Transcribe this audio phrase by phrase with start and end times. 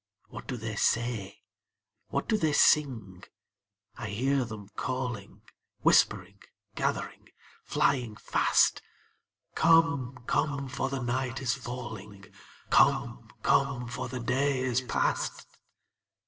[0.29, 1.43] What do they say?
[2.07, 3.23] What do they sing?
[3.95, 5.43] I hear them calling,
[5.81, 6.39] Whispering,
[6.73, 7.27] gathering,
[7.65, 8.81] flying fast,
[9.53, 12.25] 'Come, come, for the night is falling;
[12.71, 15.45] Come, come, for the day is past!'